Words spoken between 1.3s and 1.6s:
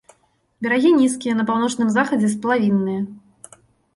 на